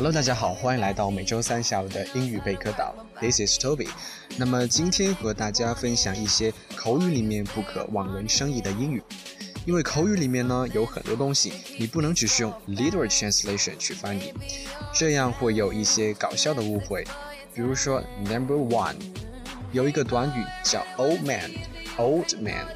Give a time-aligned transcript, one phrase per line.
[0.00, 2.94] Hello，大家好，欢迎来到每周三下午的英语贝壳岛。
[3.20, 3.86] This is Toby。
[4.38, 9.02] 那么今天和大家分享一些口语里面不可望文生义的英语。
[9.66, 14.32] 因为口语里面呢有很多东西，你不能只是用 literal translation 去翻译，
[14.94, 17.04] 这样会有一些搞笑的误会。
[17.52, 18.96] 比如说 number one，
[19.70, 22.66] 有一个短语叫 old man，old man，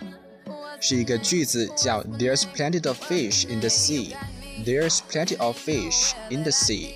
[0.81, 4.15] 是一个句子叫 There's plenty of fish in the sea。
[4.65, 6.91] There's plenty of fish in the sea。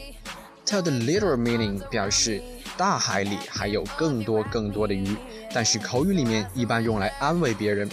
[0.67, 2.43] 它的 literal meaning 表示
[2.77, 5.17] 大海里还有更多更多的鱼，
[5.55, 7.89] 但是口语里面一般用来安慰别人，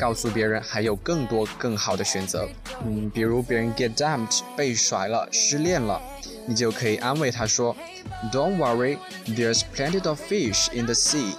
[0.00, 2.48] 告诉别人还有更多更好的选择。
[2.86, 6.00] 嗯，比如别人 get dumped 被甩了、失恋了，
[6.46, 7.76] 你就可以安慰他说
[8.32, 8.96] ，Don't worry,
[9.26, 11.34] there's plenty of fish in the sea。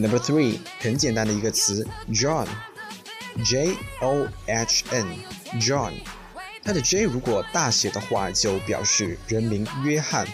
[0.00, 5.92] Number three，很简单的一个词，John，J O H N，John，
[6.64, 10.26] 它的 J 如果大写的话，就表示人名约翰。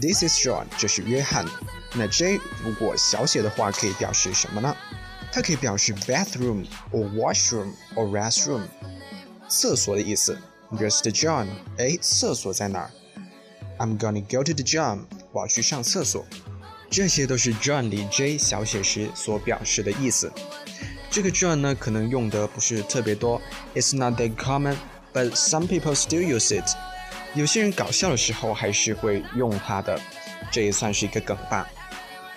[0.00, 1.46] This is John，这是约翰。
[1.94, 4.76] 那 J 如果小写的话，可以表示什么呢？
[5.30, 8.62] 它可以表示 bathroom or washroom or restroom，
[9.48, 10.36] 厕所的意思。
[10.72, 11.46] Where's the John，
[11.78, 12.90] 哎，厕所在哪儿
[13.78, 16.26] ？I'm gonna go to the John，我要去上厕所。
[16.88, 20.32] 这些都是 John 里 J 小写时所表示的意思。
[21.10, 23.40] 这个 John 呢，可能用的不是特别多
[23.74, 24.76] ，It's not that common,
[25.12, 26.68] but some people still use it。
[27.34, 30.00] 有些人搞笑的时候还是会用它的，
[30.50, 31.68] 这也算是一个梗吧。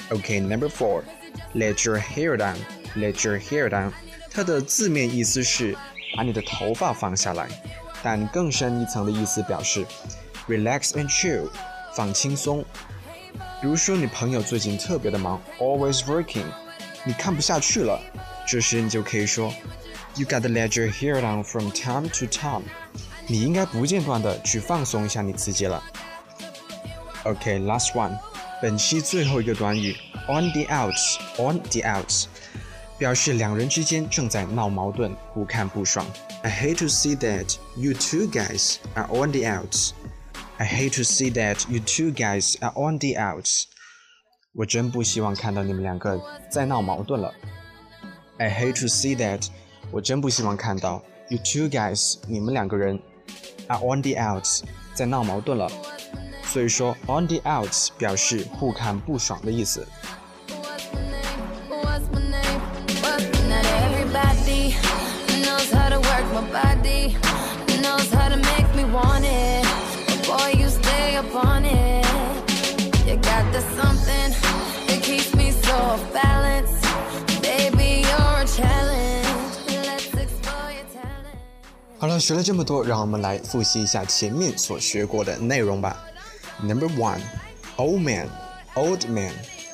[0.09, 2.57] OK，Number、four，Let your hair down.
[2.95, 3.91] Let your hair down.
[4.31, 5.77] 它的字面意思是
[6.15, 7.47] 把你的头发放下来，
[8.01, 9.85] 但更深一层的意思表示
[10.47, 11.49] relax and chill，
[11.95, 12.65] 放轻松。
[13.60, 16.44] 比如说，你朋友最近特别的忙，always working，
[17.04, 18.00] 你看不下去了，
[18.46, 19.52] 这时你就可以说，
[20.16, 22.62] You gotta let your hair down from time to time，
[23.26, 25.82] 你应该不间断的去放松一下你自己了。
[27.24, 28.16] OK，last、one，
[28.60, 29.96] 本期最后一个短语，
[30.28, 32.26] on the outs，on the outs，
[32.98, 36.06] 表示两人之间正在闹矛盾，互看不爽。
[36.42, 39.92] I hate to see that you two guys are on the outs.
[40.58, 43.64] I hate to see that you two guys are on the outs.
[44.52, 47.34] 我真不希望看到你们两个在闹矛盾了。
[48.38, 49.48] I hate to see that.
[49.90, 53.00] 我真不希望看到 you two guys 你们两个人
[53.68, 54.62] are on the outs
[54.94, 55.70] 在闹矛盾了。
[56.44, 59.86] 所以说 on the outs 表示互看不爽的意思。
[73.48, 74.34] You got the something
[74.86, 76.70] that keeps me so off balance.
[77.40, 79.26] Baby, you're a challenge.
[79.66, 82.06] Let's explore your talent.
[82.06, 86.04] 了，学了这么多，让我们来复习一下前面所学过的内容吧。
[86.62, 87.20] Number one,
[87.76, 88.28] old man,
[88.74, 89.32] old man，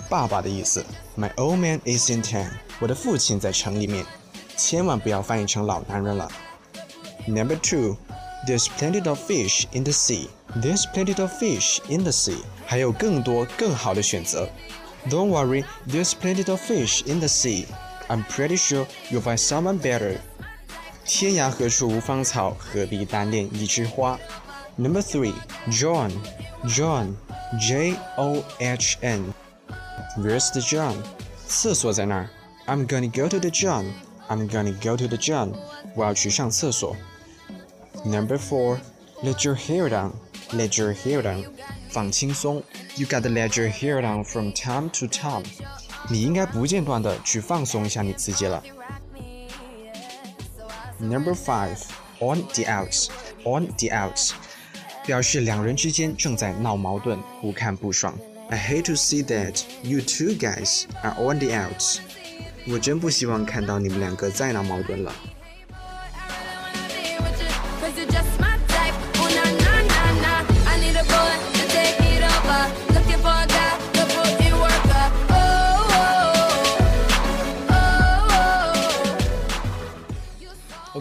[0.08, 0.84] 爸爸的意思。
[1.16, 4.06] My old man is in town，我的父亲在城里面。
[4.56, 6.30] 千万不要翻译成老男人了。
[7.26, 7.96] Number two,
[8.46, 10.28] there's plenty of fish in the sea.
[10.56, 14.48] There's plenty of fish in the sea，还有更多更好的选择。
[15.08, 17.66] Don't worry, there's plenty of fish in the sea.
[18.08, 20.18] I'm pretty sure you'll find someone better.
[21.04, 24.18] 天涯何处无芳草，何必单恋一枝花。
[24.76, 25.34] Number three,
[25.68, 26.12] John,
[26.64, 27.14] John,
[27.58, 29.32] J O H N.
[30.16, 30.94] Where's the John?
[31.46, 32.30] 厕所在那儿。
[32.66, 33.86] I'm gonna go to the John.
[34.28, 35.54] I'm gonna go to the John.
[35.94, 36.96] 我要去上厕所。
[38.04, 38.78] Number four,
[39.22, 40.12] let your hair down.
[40.52, 41.44] Let your hair down.
[41.90, 42.62] 放轻松。
[42.96, 45.44] You gotta let your hair down from time to time.
[46.08, 48.62] 你应该不间断的去放松一下你自己了。
[50.98, 51.78] Number five,
[52.18, 53.08] on the outs.
[53.44, 54.32] On the outs.
[55.06, 58.18] 表示两人之间正在闹矛盾，不看不爽。
[58.48, 61.98] I hate to see that you two guys are on the outs.
[62.68, 65.14] 我真不希望看到你们两个再闹矛盾了。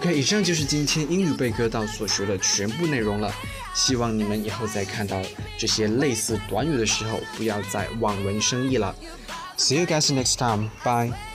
[0.05, 3.35] OK，以上就是今天英语备课到所学的全部内容了。
[3.75, 5.23] 希望你们以后在看到
[5.59, 8.95] 这些类似短语的时候，不要再望文生义了。
[9.57, 10.69] See you guys next time.
[10.85, 11.34] Bye.